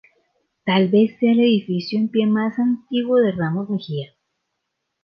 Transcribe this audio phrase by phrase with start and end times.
[0.65, 4.15] Tal vez sea el edificio en pie más antiguo de Ramos Mejía.